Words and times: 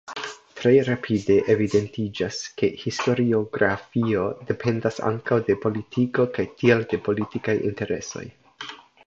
Tre 0.59 0.69
rapide 0.85 1.33
evidentiĝas, 1.53 2.39
ke 2.61 2.69
historiografio 2.85 4.25
dependas 4.49 4.99
ankaŭ 5.11 5.39
de 5.51 5.59
politiko 5.67 6.27
kaj 6.39 6.47
tiel 6.63 6.83
de 6.95 7.03
politikaj 7.11 7.59
interesoj. 7.71 8.27